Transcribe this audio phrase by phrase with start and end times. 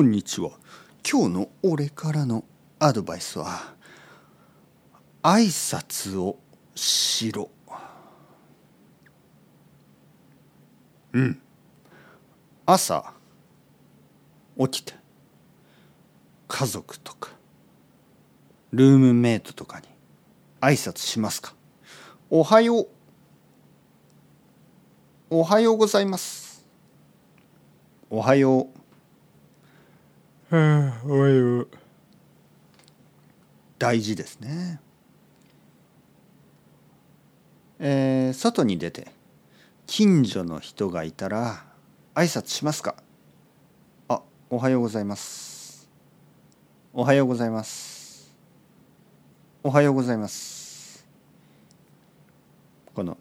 [0.00, 0.52] こんにちは。
[1.06, 2.42] 今日の俺からの
[2.78, 3.74] アドバイスは
[5.22, 6.38] 挨拶を
[6.74, 7.50] しろ。
[11.12, 11.42] うん。
[12.64, 13.12] 朝
[14.58, 14.94] 起きて
[16.48, 17.32] 家族とか
[18.72, 19.86] ルームメイトとかに
[20.62, 21.54] 挨拶しますか。
[22.30, 22.88] おはよう。
[25.28, 26.66] おはようございます。
[28.08, 28.79] おはよう、
[33.78, 34.80] 大事ですね。
[37.78, 39.12] えー外に出て
[39.86, 41.64] 近所の人がいたら
[42.16, 42.96] 挨拶しますか？
[44.08, 45.88] あおはようございます。
[46.92, 48.34] おはようございます。
[49.62, 51.06] おはようございます。
[52.92, 53.16] この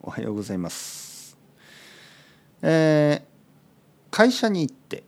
[0.00, 1.36] おはようございます。
[2.62, 3.34] えー
[4.10, 5.02] 会社に行って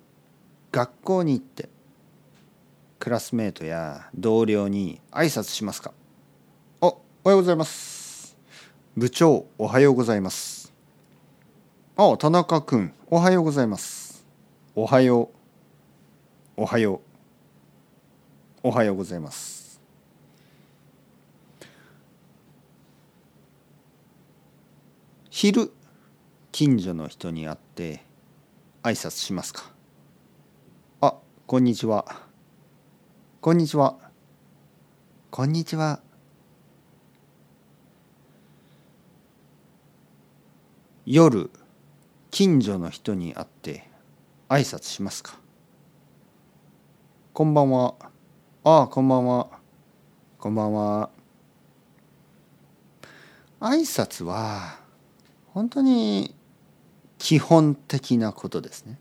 [0.77, 1.71] 学校に行って
[2.99, 5.95] クラスメートや同僚に挨拶しますか
[6.83, 8.37] あおはようございます。
[8.95, 10.75] 部長おはようございます。
[11.97, 14.27] あ田中君おはようございます。
[14.75, 15.31] おはよ
[16.59, 17.01] うおはよう
[18.63, 19.81] おはようございます。
[25.31, 25.73] 昼
[26.53, 28.03] 近所の人に会って
[28.83, 29.76] 挨拶しますか。
[31.49, 32.05] こんにちは
[33.41, 33.97] こんにちは。
[35.31, 36.01] こんにちは。
[41.05, 41.53] 夜、
[42.33, 43.89] 近所の人に会って
[44.49, 45.39] 挨拶しますか？
[47.33, 47.95] こんばんは。
[48.65, 49.47] ああ、こんばんは。
[50.39, 51.11] こんばんは。
[53.61, 54.81] 挨拶は
[55.55, 56.35] 本当に
[57.19, 58.99] 基本的なことですね。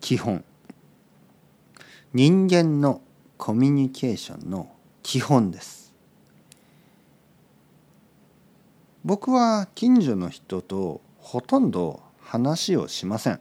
[0.00, 0.44] 基本。
[2.16, 3.02] 人間の
[3.36, 4.70] コミュニケーションの
[5.02, 5.92] 基本です。
[9.04, 13.40] 僕は近所の人とほとんど話をしません。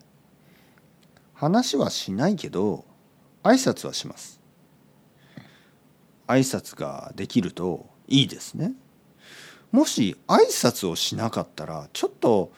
[1.33, 2.83] 話はしないけど
[3.43, 4.41] 挨拶はします。
[6.27, 8.73] 挨拶ができるといいですね。
[9.71, 12.51] もし挨拶をしなかったらちょっと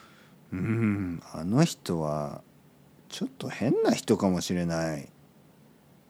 [0.51, 2.41] うんあの人は
[3.07, 5.09] ちょっと変な人かもしれない。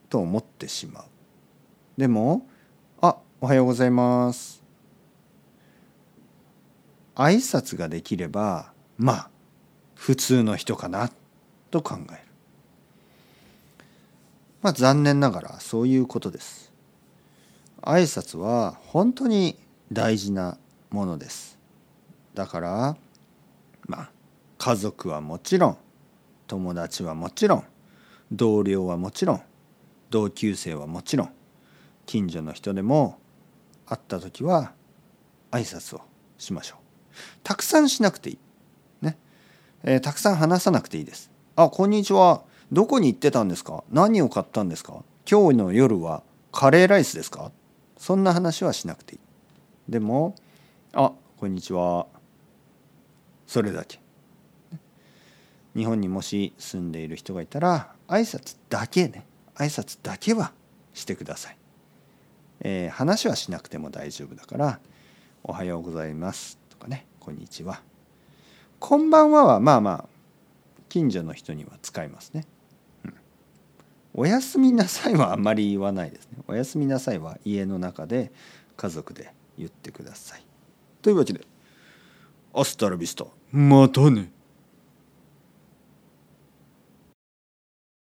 [0.08, 1.04] と思ってしまう。
[1.96, 2.46] でも
[3.00, 4.62] 「あおはようございます」
[7.14, 9.30] 挨拶ができればまあ
[9.94, 11.10] 普通の人かな
[11.70, 12.18] と考える。
[14.62, 16.72] まあ残念ながらそういうことです。
[17.82, 19.58] 挨拶は本当に
[19.92, 20.58] 大事な
[20.90, 21.58] ものです。
[22.34, 22.96] だから
[23.86, 24.10] まあ
[24.58, 25.78] 家族はもちろん
[26.46, 27.64] 友達はもちろん
[28.32, 29.42] 同僚はもちろん
[30.10, 31.30] 同級生はもちろん
[32.06, 33.18] 近所の人でも
[33.86, 34.72] 会った時は
[35.50, 36.02] 挨拶を
[36.38, 36.78] しましょう。
[37.42, 38.38] たくさんしなくていい。
[39.02, 39.18] ね、
[39.82, 41.30] えーたくさん話さなくていいです。
[41.56, 42.42] あこんにちは。
[42.70, 43.84] どこに行ってたんですか？
[43.90, 45.02] 何を買ったんですか？
[45.30, 47.50] 今日の夜はカレーライスですか？
[47.96, 49.20] そんな話はしなくていい。
[49.90, 50.34] でも
[50.92, 52.06] あこんにちは。
[53.46, 54.00] それだけ。
[55.76, 59.26] 日本にもし住んでいる人がいたら挨拶だけね。
[59.58, 60.52] 挨拶だけは
[60.94, 61.56] してください、
[62.60, 64.80] えー話はしなくても大丈夫だから
[65.44, 67.82] 「おはようございます」とかね「こんにちは」
[68.80, 70.08] 「こんばんは」はまあまあ
[70.88, 72.46] 近所の人には使いますね、
[73.04, 73.14] うん
[74.14, 78.32] おやすみなさいはあんまり言わないですねおやすみなさいは家の中で
[78.76, 80.44] 家族で言ってください。
[81.02, 81.46] というわけで
[82.52, 84.32] アスタラビスタまたね。